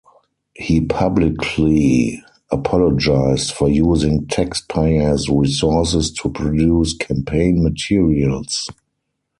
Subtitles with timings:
[0.55, 8.67] He publicly apologized for using taxpayer's resources to produce campaign materials.